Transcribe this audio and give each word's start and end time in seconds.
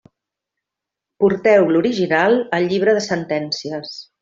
Porteu 1.23 1.69
l'original 1.75 2.39
al 2.59 2.67
llibre 2.73 2.99
de 3.01 3.07
sentències. 3.11 3.97